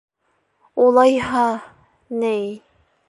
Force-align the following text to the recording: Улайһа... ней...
Улайһа... 0.85 1.43
ней... 2.25 2.45